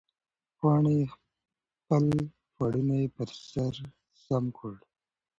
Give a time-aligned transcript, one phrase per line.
[0.57, 2.05] پاڼې خپل
[2.55, 3.75] پړونی پر سر
[4.25, 4.73] سم کړ.